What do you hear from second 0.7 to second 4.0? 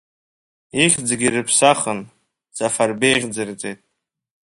Ихьӡгьы рыԥсахын, Сафарбеи ихьӡырҵеит.